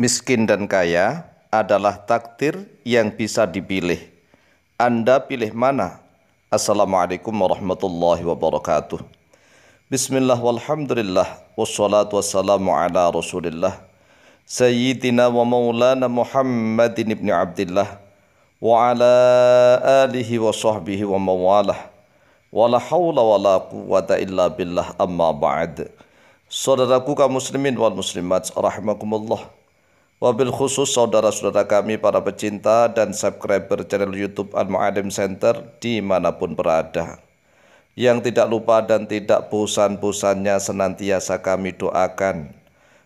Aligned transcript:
miskin 0.00 0.48
dan 0.48 0.64
kaya 0.64 1.28
adalah 1.52 2.00
takdir 2.08 2.64
yang 2.86 3.12
bisa 3.12 3.44
dipilih. 3.44 4.00
Anda 4.80 5.20
pilih 5.20 5.52
mana? 5.52 6.00
Assalamualaikum 6.48 7.32
warahmatullahi 7.32 8.24
wabarakatuh. 8.24 9.00
Bismillah 9.92 10.40
walhamdulillah 10.40 11.28
wassalatu 11.52 12.16
wassalamu 12.16 12.72
ala 12.72 13.12
rasulillah 13.12 13.76
Sayyidina 14.48 15.28
wa 15.28 15.44
maulana 15.44 16.08
Muhammadin 16.08 17.12
ibn 17.12 17.28
Abdullah 17.28 18.00
wa 18.56 18.88
ala 18.88 19.12
alihi 20.08 20.40
wa 20.40 20.48
sahbihi 20.48 21.04
wa 21.04 21.20
mawalah 21.20 21.76
wa 22.48 22.72
la 22.72 22.80
hawla 22.80 23.20
wa 23.20 23.36
la 23.36 23.54
quwata 23.60 24.16
illa 24.16 24.48
billah 24.48 24.96
amma 24.96 25.28
ba'd 25.36 25.92
Saudaraku 26.48 27.12
kaum 27.12 27.36
muslimin 27.36 27.76
wal 27.76 27.92
muslimat 27.92 28.48
rahimakumullah 28.56 29.44
Wabil 30.22 30.54
khusus 30.54 30.94
saudara-saudara 30.94 31.66
kami 31.66 31.98
para 31.98 32.22
pecinta 32.22 32.86
dan 32.86 33.10
subscriber 33.10 33.82
channel 33.82 34.14
YouTube 34.14 34.54
Al-Mu'alim 34.54 35.10
Center 35.10 35.66
di 35.82 35.98
mana 35.98 36.30
pun 36.30 36.54
berada. 36.54 37.18
Yang 37.98 38.30
tidak 38.30 38.46
lupa 38.46 38.86
dan 38.86 39.10
tidak 39.10 39.50
bosan-bosannya 39.50 40.62
senantiasa 40.62 41.42
kami 41.42 41.74
doakan. 41.74 42.54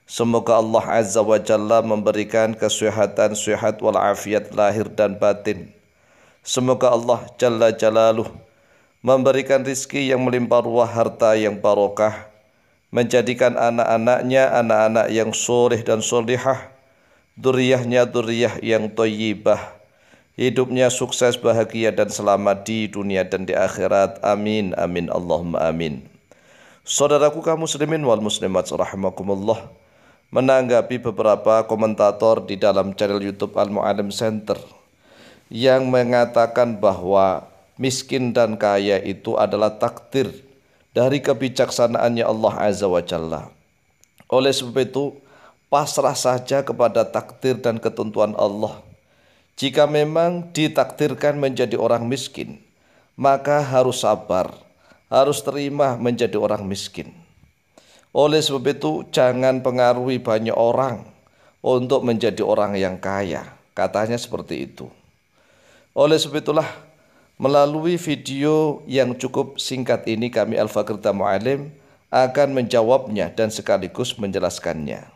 Semoga 0.04 0.60
Allah 0.60 0.84
Azza 1.00 1.24
wa 1.24 1.40
Jalla 1.40 1.80
memberikan 1.80 2.52
kesehatan, 2.52 3.32
sehat 3.32 3.80
walafiat 3.80 4.52
lahir 4.52 4.84
dan 4.92 5.16
batin. 5.16 5.72
Semoga 6.44 6.92
Allah 6.92 7.24
Jalla 7.40 7.72
Jalaluh 7.72 8.28
memberikan 9.00 9.64
rizki 9.64 10.12
yang 10.12 10.20
melimpah 10.20 10.60
ruah 10.68 10.92
harta 10.92 11.32
yang 11.32 11.56
barokah, 11.64 12.28
menjadikan 12.92 13.56
anak-anaknya 13.56 14.52
anak-anak 14.52 15.08
yang 15.08 15.32
soleh 15.32 15.80
dan 15.80 16.04
solihah, 16.04 16.75
Duriyahnya 17.36 18.08
duriyah 18.08 18.58
yang 18.64 18.88
toyibah. 18.88 19.76
Hidupnya 20.36 20.88
sukses, 20.88 21.36
bahagia 21.36 21.92
dan 21.92 22.08
selamat 22.08 22.64
di 22.64 22.88
dunia 22.88 23.24
dan 23.28 23.44
di 23.44 23.52
akhirat. 23.52 24.20
Amin, 24.24 24.72
amin, 24.76 25.12
Allahumma 25.12 25.64
amin. 25.68 26.04
Saudaraku 26.84 27.44
kaum 27.44 27.64
muslimin 27.64 28.00
wal 28.04 28.24
muslimat 28.24 28.68
rahimakumullah 28.68 29.68
menanggapi 30.30 31.02
beberapa 31.02 31.66
komentator 31.66 32.46
di 32.46 32.58
dalam 32.58 32.94
channel 32.94 33.22
YouTube 33.22 33.58
Al 33.58 33.70
Mu'alim 33.70 34.10
Center 34.10 34.58
yang 35.50 35.86
mengatakan 35.90 36.78
bahwa 36.78 37.46
miskin 37.78 38.34
dan 38.34 38.58
kaya 38.58 38.98
itu 39.02 39.38
adalah 39.38 39.78
takdir 39.78 40.30
dari 40.90 41.22
kebijaksanaannya 41.22 42.24
Allah 42.24 42.54
Azza 42.70 42.86
wa 42.88 43.02
Jalla. 43.04 43.52
Oleh 44.26 44.50
sebab 44.50 44.82
itu, 44.82 45.14
pasrah 45.66 46.14
saja 46.14 46.62
kepada 46.62 47.02
takdir 47.02 47.58
dan 47.58 47.82
ketentuan 47.82 48.34
Allah. 48.38 48.82
Jika 49.56 49.88
memang 49.88 50.52
ditakdirkan 50.52 51.40
menjadi 51.40 51.80
orang 51.80 52.04
miskin, 52.04 52.60
maka 53.16 53.64
harus 53.64 54.04
sabar, 54.04 54.52
harus 55.08 55.40
terima 55.40 55.96
menjadi 55.96 56.36
orang 56.36 56.68
miskin. 56.68 57.10
Oleh 58.12 58.44
sebab 58.44 58.64
itu, 58.68 58.92
jangan 59.12 59.64
pengaruhi 59.64 60.20
banyak 60.20 60.52
orang 60.52 61.04
untuk 61.64 62.04
menjadi 62.04 62.44
orang 62.44 62.76
yang 62.76 63.00
kaya. 63.00 63.44
Katanya 63.76 64.16
seperti 64.16 64.68
itu. 64.68 64.88
Oleh 65.96 66.20
sebab 66.20 66.40
itulah, 66.40 66.68
melalui 67.40 67.96
video 67.96 68.84
yang 68.84 69.16
cukup 69.16 69.56
singkat 69.60 70.04
ini 70.04 70.28
kami 70.28 70.56
Al-Fakir 70.60 71.00
Mu'alim 71.12 71.72
akan 72.12 72.48
menjawabnya 72.56 73.32
dan 73.32 73.48
sekaligus 73.48 74.16
menjelaskannya. 74.16 75.15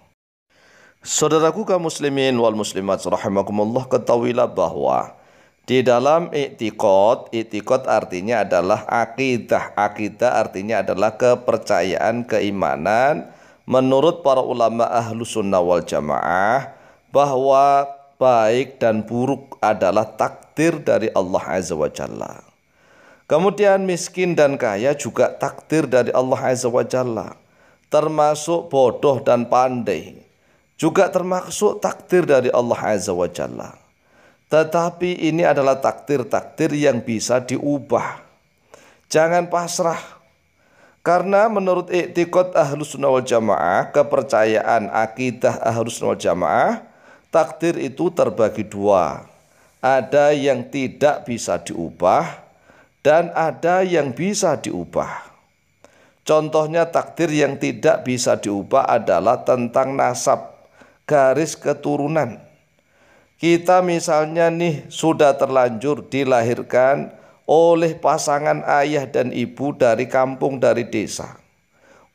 Saudaraku 1.00 1.64
kaum 1.64 1.88
muslimin 1.88 2.36
wal 2.36 2.52
muslimat 2.52 3.00
rahimakumullah 3.00 3.88
ketahuilah 3.88 4.52
bahwa 4.52 5.16
di 5.64 5.80
dalam 5.80 6.28
i'tiqad, 6.28 7.32
i'tiqad 7.32 7.88
artinya 7.88 8.44
adalah 8.44 8.84
akidah. 8.84 9.72
Akidah 9.80 10.36
artinya 10.44 10.84
adalah 10.84 11.16
kepercayaan, 11.16 12.28
keimanan 12.28 13.32
menurut 13.64 14.20
para 14.20 14.44
ulama 14.44 14.84
ahlu 14.92 15.24
sunnah 15.24 15.64
wal 15.64 15.80
jamaah 15.80 16.68
bahwa 17.08 17.88
baik 18.20 18.76
dan 18.76 19.00
buruk 19.00 19.56
adalah 19.64 20.04
takdir 20.04 20.84
dari 20.84 21.08
Allah 21.16 21.44
Azza 21.48 21.80
wa 21.80 21.88
Jalla. 21.88 22.44
Kemudian 23.24 23.88
miskin 23.88 24.36
dan 24.36 24.60
kaya 24.60 24.92
juga 24.92 25.32
takdir 25.32 25.88
dari 25.88 26.12
Allah 26.12 26.52
Azza 26.52 26.68
wa 26.68 26.84
Jalla. 26.84 27.40
Termasuk 27.88 28.68
bodoh 28.68 29.24
dan 29.24 29.48
pandai 29.48 30.29
juga 30.80 31.12
termasuk 31.12 31.84
takdir 31.84 32.24
dari 32.24 32.48
Allah 32.48 32.80
Azza 32.80 33.12
wa 33.12 33.28
Jalla. 33.28 33.76
Tetapi 34.48 35.28
ini 35.28 35.44
adalah 35.44 35.76
takdir-takdir 35.76 36.72
yang 36.72 37.04
bisa 37.04 37.44
diubah. 37.44 38.24
Jangan 39.12 39.52
pasrah. 39.52 40.00
Karena 41.04 41.52
menurut 41.52 41.92
iktikad 41.92 42.56
ahlus 42.56 42.96
sunnah 42.96 43.12
wal 43.12 43.24
jamaah, 43.24 43.92
kepercayaan 43.92 44.88
akidah 44.88 45.60
ahlus 45.60 46.00
sunnah 46.00 46.16
wal 46.16 46.22
jamaah, 46.24 46.72
takdir 47.28 47.76
itu 47.76 48.08
terbagi 48.10 48.64
dua. 48.64 49.28
Ada 49.84 50.32
yang 50.32 50.64
tidak 50.68 51.28
bisa 51.28 51.60
diubah 51.60 52.24
dan 53.04 53.32
ada 53.36 53.84
yang 53.84 54.12
bisa 54.12 54.56
diubah. 54.56 55.28
Contohnya 56.24 56.84
takdir 56.88 57.32
yang 57.32 57.56
tidak 57.56 58.04
bisa 58.04 58.36
diubah 58.36 58.84
adalah 58.84 59.40
tentang 59.40 59.96
nasab 59.96 60.59
garis 61.10 61.58
keturunan. 61.58 62.38
Kita 63.34 63.82
misalnya 63.82 64.46
nih 64.46 64.86
sudah 64.86 65.34
terlanjur 65.34 66.06
dilahirkan 66.06 67.10
oleh 67.50 67.98
pasangan 67.98 68.62
ayah 68.78 69.10
dan 69.10 69.34
ibu 69.34 69.74
dari 69.74 70.06
kampung 70.06 70.62
dari 70.62 70.86
desa. 70.86 71.34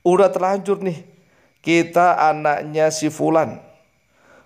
Udah 0.07 0.31
terlanjur 0.31 0.79
nih 0.79 1.03
kita 1.59 2.15
anaknya 2.31 2.87
si 2.93 3.11
fulan. 3.11 3.59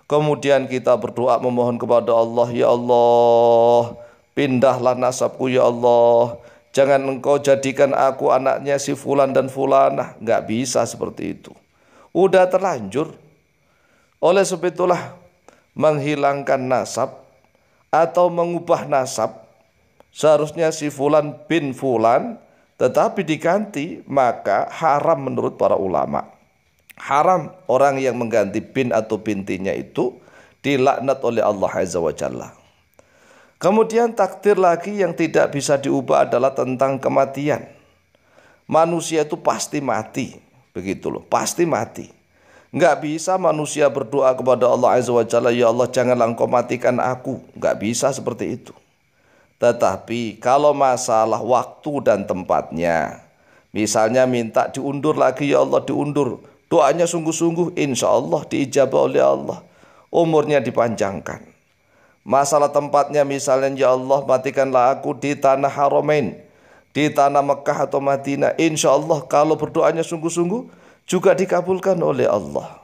Kemudian 0.09 0.66
kita 0.66 0.98
berdoa 0.98 1.38
memohon 1.38 1.78
kepada 1.78 2.18
Allah, 2.18 2.50
ya 2.50 2.74
Allah, 2.74 3.94
pindahlah 4.34 4.98
nasabku 4.98 5.46
ya 5.54 5.70
Allah. 5.70 6.42
Jangan 6.74 7.06
engkau 7.06 7.38
jadikan 7.38 7.94
aku 7.94 8.34
anaknya 8.34 8.82
si 8.82 8.98
fulan 8.98 9.30
dan 9.30 9.54
fulanah. 9.54 10.18
Nggak 10.18 10.50
bisa 10.50 10.82
seperti 10.90 11.38
itu. 11.38 11.54
Udah 12.09 12.50
terlanjur 12.50 13.14
oleh 14.19 14.44
sebab 14.44 14.72
itulah 14.72 15.16
menghilangkan 15.75 16.59
nasab 16.59 17.24
atau 17.90 18.28
mengubah 18.28 18.85
nasab 18.85 19.47
seharusnya 20.12 20.69
si 20.75 20.91
fulan 20.91 21.35
bin 21.47 21.72
fulan 21.72 22.38
tetapi 22.79 23.28
diganti 23.28 24.00
maka 24.08 24.72
haram 24.72 25.28
menurut 25.28 25.59
para 25.59 25.75
ulama. 25.75 26.24
Haram 26.96 27.52
orang 27.68 28.00
yang 28.00 28.16
mengganti 28.16 28.63
bin 28.63 28.96
atau 28.96 29.19
bintinya 29.19 29.72
itu 29.72 30.16
dilaknat 30.63 31.19
oleh 31.24 31.44
Allah 31.44 31.72
Azza 31.75 32.00
wa 32.00 32.12
Jalla. 32.12 32.56
Kemudian 33.59 34.16
takdir 34.16 34.56
lagi 34.56 35.03
yang 35.03 35.12
tidak 35.12 35.52
bisa 35.52 35.75
diubah 35.75 36.28
adalah 36.28 36.56
tentang 36.56 36.96
kematian. 36.96 37.68
Manusia 38.63 39.28
itu 39.28 39.35
pasti 39.44 39.84
mati, 39.84 40.40
begitu 40.72 41.12
loh, 41.12 41.24
pasti 41.28 41.68
mati. 41.68 42.19
Enggak 42.69 43.02
bisa 43.02 43.34
manusia 43.41 43.90
berdoa 43.90 44.30
kepada 44.38 44.69
Allah 44.69 45.02
Azza 45.02 45.09
wa 45.09 45.25
Jalla, 45.25 45.50
Ya 45.50 45.74
Allah 45.74 45.90
janganlah 45.90 46.30
engkau 46.30 46.46
matikan 46.46 47.02
aku. 47.02 47.41
Enggak 47.57 47.81
bisa 47.81 48.13
seperti 48.13 48.62
itu. 48.62 48.74
Tetapi 49.57 50.38
kalau 50.38 50.72
masalah 50.78 51.41
waktu 51.41 51.94
dan 52.06 52.29
tempatnya, 52.29 53.25
misalnya 53.74 54.29
minta 54.29 54.69
diundur 54.69 55.18
lagi, 55.18 55.50
Ya 55.50 55.66
Allah 55.66 55.81
diundur. 55.81 56.46
Doanya 56.69 57.09
sungguh-sungguh, 57.09 57.74
insya 57.74 58.13
Allah 58.13 58.46
diijabah 58.46 59.02
oleh 59.09 59.24
Allah. 59.25 59.66
Umurnya 60.13 60.61
dipanjangkan. 60.61 61.41
Masalah 62.22 62.70
tempatnya 62.70 63.26
misalnya, 63.26 63.73
Ya 63.73 63.90
Allah 63.90 64.22
matikanlah 64.22 64.94
aku 64.94 65.17
di 65.17 65.34
tanah 65.34 65.73
Haramain. 65.73 66.38
Di 66.94 67.09
tanah 67.09 67.41
Mekah 67.41 67.90
atau 67.90 67.97
Madinah. 67.97 68.53
Insya 68.61 68.94
Allah 68.94 69.26
kalau 69.26 69.58
berdoanya 69.58 70.05
sungguh-sungguh, 70.05 70.70
juga 71.09 71.34
dikabulkan 71.34 71.97
oleh 71.97 72.29
Allah. 72.29 72.78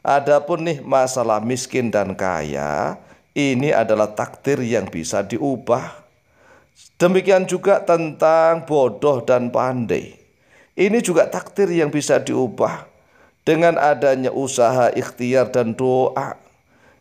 Adapun 0.00 0.64
nih 0.64 0.80
masalah 0.80 1.38
miskin 1.44 1.92
dan 1.92 2.16
kaya, 2.16 2.96
ini 3.36 3.70
adalah 3.70 4.10
takdir 4.16 4.58
yang 4.64 4.88
bisa 4.88 5.20
diubah. 5.20 6.00
Demikian 6.96 7.44
juga 7.44 7.84
tentang 7.84 8.64
bodoh 8.64 9.20
dan 9.20 9.52
pandai. 9.52 10.16
Ini 10.72 10.98
juga 11.04 11.28
takdir 11.28 11.68
yang 11.68 11.92
bisa 11.92 12.16
diubah 12.16 12.88
dengan 13.44 13.76
adanya 13.76 14.32
usaha 14.32 14.88
ikhtiar 14.88 15.52
dan 15.52 15.76
doa. 15.76 16.40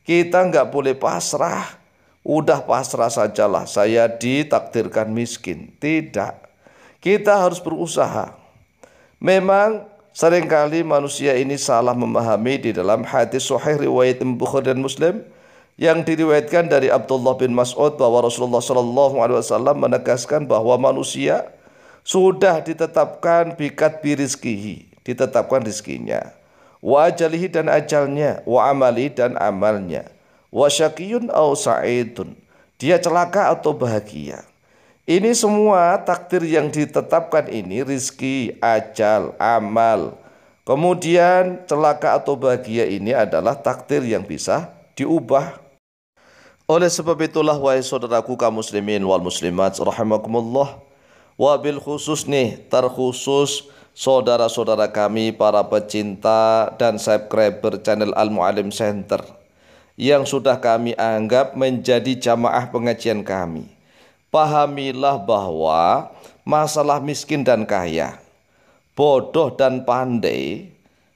Kita 0.03 0.43
nggak 0.43 0.67
boleh 0.69 0.93
pasrah. 0.93 1.79
Udah 2.21 2.61
pasrah 2.61 3.09
sajalah 3.09 3.65
saya 3.65 4.05
ditakdirkan 4.05 5.09
miskin. 5.09 5.73
Tidak. 5.79 6.33
Kita 7.01 7.41
harus 7.41 7.57
berusaha. 7.57 8.35
Memang 9.17 9.90
sering 10.11 10.47
kali 10.47 10.83
manusia 10.83 11.35
ini 11.39 11.55
salah 11.55 11.95
memahami 11.95 12.59
di 12.59 12.71
dalam 12.75 13.03
hadis 13.07 13.47
sahih 13.47 13.79
riwayat 13.79 14.19
Bukhari 14.35 14.71
dan 14.71 14.83
Muslim 14.83 15.23
yang 15.79 16.03
diriwayatkan 16.05 16.69
dari 16.69 16.91
Abdullah 16.91 17.33
bin 17.39 17.55
Mas'ud 17.55 17.95
bahwa 17.95 18.21
Rasulullah 18.27 18.61
Shallallahu 18.61 19.17
Alaihi 19.17 19.39
Wasallam 19.41 19.81
menegaskan 19.81 20.45
bahwa 20.45 20.77
manusia 20.77 21.49
sudah 22.05 22.61
ditetapkan 22.61 23.57
bikat 23.57 24.01
birizkihi, 24.05 25.01
ditetapkan 25.01 25.65
rizkinya, 25.65 26.33
wa 26.83 27.07
ajalihi 27.07 27.47
dan 27.49 27.65
ajalnya, 27.69 28.45
wa 28.45 28.67
amali 28.69 29.09
dan 29.09 29.37
amalnya, 29.41 30.09
wa 30.53 30.69
syakiyun 30.69 31.33
au 31.33 31.57
sa'idun, 31.57 32.37
dia 32.81 32.97
celaka 32.97 33.53
atau 33.53 33.73
bahagia. 33.73 34.50
Ini 35.11 35.35
semua 35.35 35.99
takdir 36.07 36.39
yang 36.47 36.71
ditetapkan 36.71 37.51
ini 37.51 37.83
rizki, 37.83 38.55
ajal, 38.63 39.35
amal. 39.35 40.15
Kemudian 40.63 41.67
celaka 41.67 42.15
atau 42.15 42.39
bahagia 42.39 42.87
ini 42.87 43.11
adalah 43.11 43.59
takdir 43.59 44.07
yang 44.07 44.23
bisa 44.23 44.71
diubah. 44.95 45.59
Oleh 46.63 46.87
sebab 46.87 47.19
itulah 47.27 47.59
wahai 47.59 47.83
saudaraku 47.83 48.39
kaum 48.39 48.63
muslimin 48.63 49.03
wal 49.03 49.19
muslimat 49.19 49.75
rahimakumullah 49.83 50.79
wabil 51.35 51.83
khusus 51.83 52.23
nih 52.23 52.63
terkhusus 52.71 53.67
saudara-saudara 53.91 54.95
kami 54.95 55.35
para 55.35 55.59
pecinta 55.67 56.71
dan 56.79 56.95
subscriber 56.95 57.83
channel 57.83 58.15
Al 58.15 58.31
Mualim 58.31 58.71
Center 58.71 59.19
yang 59.99 60.23
sudah 60.23 60.63
kami 60.63 60.95
anggap 60.95 61.59
menjadi 61.59 62.15
jamaah 62.15 62.71
pengajian 62.71 63.27
kami 63.27 63.80
pahamilah 64.31 65.19
bahwa 65.19 66.09
masalah 66.47 67.03
miskin 67.03 67.43
dan 67.43 67.67
kaya, 67.67 68.17
bodoh 68.95 69.51
dan 69.53 69.83
pandai, 69.83 70.71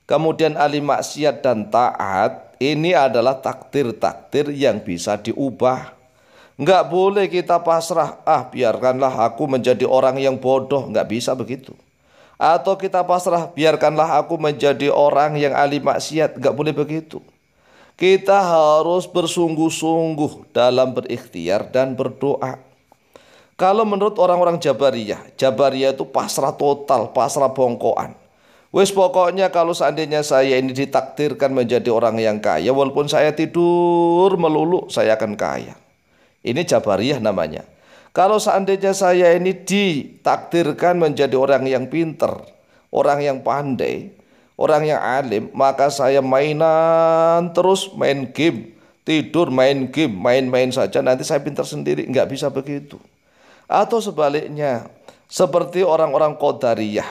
kemudian 0.06 0.60
ahli 0.60 0.84
maksiat 0.84 1.40
dan 1.40 1.72
taat, 1.72 2.54
ini 2.60 2.92
adalah 2.92 3.40
takdir-takdir 3.40 4.52
yang 4.52 4.84
bisa 4.84 5.16
diubah. 5.16 5.96
Enggak 6.56 6.88
boleh 6.88 7.28
kita 7.28 7.60
pasrah, 7.60 8.20
ah 8.24 8.48
biarkanlah 8.48 9.28
aku 9.28 9.44
menjadi 9.48 9.84
orang 9.88 10.20
yang 10.20 10.36
bodoh, 10.40 10.88
enggak 10.88 11.08
bisa 11.12 11.36
begitu. 11.36 11.76
Atau 12.36 12.76
kita 12.76 13.04
pasrah, 13.04 13.48
biarkanlah 13.48 14.20
aku 14.20 14.36
menjadi 14.36 14.92
orang 14.92 15.40
yang 15.40 15.56
ahli 15.56 15.80
maksiat, 15.80 16.36
enggak 16.40 16.56
boleh 16.56 16.76
begitu. 16.76 17.20
Kita 17.96 18.44
harus 18.44 19.08
bersungguh-sungguh 19.08 20.52
dalam 20.52 20.92
berikhtiar 20.92 21.72
dan 21.72 21.96
berdoa. 21.96 22.60
Kalau 23.56 23.88
menurut 23.88 24.20
orang-orang 24.20 24.60
Jabariyah, 24.60 25.32
Jabariyah 25.40 25.96
itu 25.96 26.04
pasrah 26.04 26.52
total, 26.60 27.16
pasrah 27.16 27.48
bongkoan. 27.56 28.12
Wes 28.76 28.92
pokoknya 28.92 29.48
kalau 29.48 29.72
seandainya 29.72 30.20
saya 30.28 30.60
ini 30.60 30.76
ditakdirkan 30.76 31.56
menjadi 31.56 31.88
orang 31.88 32.20
yang 32.20 32.44
kaya, 32.44 32.76
walaupun 32.76 33.08
saya 33.08 33.32
tidur 33.32 34.36
melulu, 34.36 34.92
saya 34.92 35.16
akan 35.16 35.40
kaya. 35.40 35.80
Ini 36.44 36.68
Jabariyah 36.68 37.24
namanya. 37.24 37.64
Kalau 38.12 38.44
seandainya 38.44 38.92
saya 38.92 39.32
ini 39.32 39.56
ditakdirkan 39.56 41.00
menjadi 41.00 41.40
orang 41.40 41.64
yang 41.64 41.88
pinter, 41.88 42.36
orang 42.92 43.24
yang 43.24 43.40
pandai, 43.40 44.12
orang 44.60 44.84
yang 44.84 45.00
alim, 45.00 45.48
maka 45.56 45.88
saya 45.88 46.20
mainan 46.20 47.56
terus 47.56 47.88
main 47.96 48.28
game, 48.36 48.76
tidur 49.08 49.48
main 49.48 49.88
game, 49.88 50.12
main-main 50.12 50.76
saja, 50.76 51.00
nanti 51.00 51.24
saya 51.24 51.40
pinter 51.40 51.64
sendiri, 51.64 52.04
nggak 52.12 52.28
bisa 52.28 52.52
begitu. 52.52 53.00
Atau 53.66 54.02
sebaliknya, 54.02 54.90
seperti 55.26 55.82
orang-orang 55.82 56.38
Qadariyah, 56.38 57.10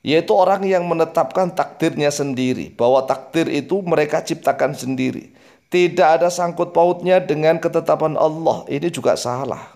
yaitu 0.00 0.32
orang 0.32 0.64
yang 0.64 0.88
menetapkan 0.88 1.52
takdirnya 1.52 2.08
sendiri, 2.08 2.72
bahwa 2.72 3.04
takdir 3.04 3.48
itu 3.52 3.84
mereka 3.84 4.24
ciptakan 4.24 4.72
sendiri. 4.72 5.32
Tidak 5.70 6.02
ada 6.18 6.26
sangkut 6.32 6.74
pautnya 6.74 7.22
dengan 7.22 7.62
ketetapan 7.62 8.18
Allah. 8.18 8.66
Ini 8.66 8.90
juga 8.90 9.14
salah. 9.14 9.70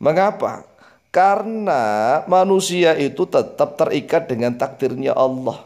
Mengapa? 0.00 0.64
Karena 1.12 2.22
manusia 2.24 2.96
itu 2.96 3.28
tetap 3.28 3.76
terikat 3.76 4.30
dengan 4.30 4.56
takdirnya 4.56 5.12
Allah. 5.12 5.60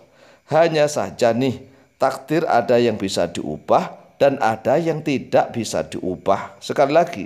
Hanya 0.51 0.91
saja 0.91 1.31
nih, 1.31 1.63
takdir 2.01 2.43
ada 2.49 2.81
yang 2.81 2.99
bisa 2.99 3.31
diubah 3.31 3.95
dan 4.19 4.41
ada 4.43 4.75
yang 4.81 5.05
tidak 5.05 5.55
bisa 5.55 5.87
diubah. 5.87 6.59
Sekali 6.59 6.93
lagi, 6.97 7.25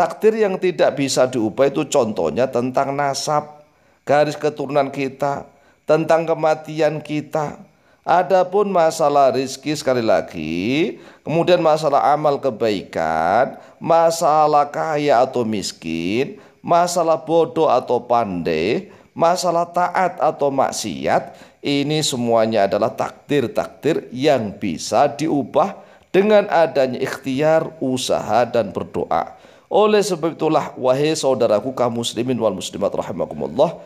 Takdir 0.00 0.32
yang 0.32 0.56
tidak 0.56 0.96
bisa 0.96 1.28
diubah 1.28 1.68
itu 1.68 1.84
contohnya 1.84 2.48
tentang 2.48 2.96
nasab, 2.96 3.60
garis 4.08 4.32
keturunan 4.32 4.88
kita, 4.88 5.44
tentang 5.84 6.24
kematian 6.24 7.04
kita. 7.04 7.60
Adapun 8.00 8.72
masalah 8.72 9.28
rizki 9.36 9.76
sekali 9.76 10.00
lagi, 10.00 10.96
kemudian 11.20 11.60
masalah 11.60 12.16
amal 12.16 12.40
kebaikan, 12.40 13.60
masalah 13.76 14.72
kaya 14.72 15.20
atau 15.20 15.44
miskin, 15.44 16.40
masalah 16.64 17.20
bodoh 17.20 17.68
atau 17.68 18.00
pandai, 18.00 18.88
masalah 19.12 19.68
taat 19.68 20.16
atau 20.16 20.48
maksiat, 20.48 21.36
ini 21.60 22.00
semuanya 22.00 22.64
adalah 22.64 22.88
takdir-takdir 22.88 24.08
yang 24.16 24.56
bisa 24.56 25.12
diubah 25.12 25.76
dengan 26.08 26.48
adanya 26.48 26.96
ikhtiar, 27.04 27.76
usaha, 27.84 28.48
dan 28.48 28.72
berdoa. 28.72 29.36
Oleh 29.70 30.02
sebab 30.02 30.34
itulah 30.34 30.74
wahai 30.74 31.14
saudaraku 31.14 31.70
kaum 31.70 32.02
muslimin 32.02 32.34
wal 32.42 32.58
muslimat 32.58 32.90
rahimakumullah 32.90 33.78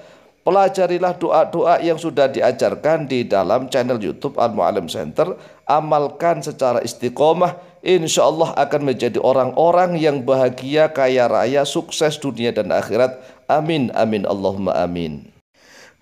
Pelajarilah 0.45 1.17
doa-doa 1.17 1.81
yang 1.81 1.97
sudah 1.97 2.29
diajarkan 2.29 3.09
di 3.09 3.25
dalam 3.25 3.73
channel 3.73 3.97
YouTube 3.97 4.37
Al 4.37 4.53
Mualim 4.53 4.93
Center. 4.93 5.41
Amalkan 5.65 6.45
secara 6.45 6.85
istiqomah, 6.85 7.57
insya 7.81 8.29
Allah 8.29 8.53
akan 8.53 8.93
menjadi 8.93 9.17
orang-orang 9.25 9.97
yang 9.97 10.21
bahagia, 10.21 10.93
kaya 10.93 11.33
raya, 11.33 11.65
sukses 11.65 12.21
dunia 12.21 12.53
dan 12.53 12.69
akhirat. 12.77 13.17
Amin, 13.49 13.89
amin, 13.97 14.29
Allahumma 14.29 14.77
amin. 14.85 15.25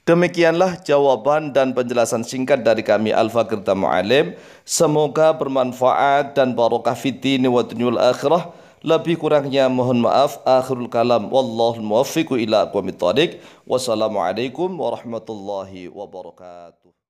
Demikianlah 0.03 0.83
jawaban 0.83 1.55
dan 1.55 1.71
penjelasan 1.71 2.27
singkat 2.27 2.67
dari 2.67 2.83
kami 2.83 3.15
Al-Fakir 3.15 3.63
Mu'alim. 3.63 4.35
Semoga 4.67 5.31
bermanfaat 5.39 6.35
dan 6.35 6.59
barokah 6.59 6.99
fitini 6.99 7.47
wa 7.47 7.63
dunyul 7.63 7.95
akhirah. 7.95 8.51
Lebih 8.83 9.19
kurangnya 9.19 9.71
mohon 9.71 10.03
maaf. 10.03 10.43
Akhirul 10.43 10.91
kalam. 10.91 11.31
Wallahu 11.31 11.81
muwaffiqu 11.83 12.37
ila 12.45 12.67
aqwamit 12.67 12.99
thariq. 12.99 13.39
Wassalamualaikum 13.67 14.69
warahmatullahi 14.75 15.89
wabarakatuh. 15.89 16.93